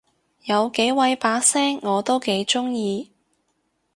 [0.45, 3.11] 有幾位把聲我都幾中意